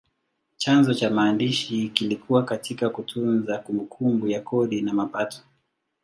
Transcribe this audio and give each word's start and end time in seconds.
Chanzo 0.57 0.93
cha 0.93 1.09
maandishi 1.09 1.89
kilikuwa 1.89 2.43
katika 2.45 2.89
kutunza 2.89 3.57
kumbukumbu 3.57 4.27
ya 4.27 4.41
kodi 4.41 4.81
na 4.81 4.93
mapato. 4.93 5.41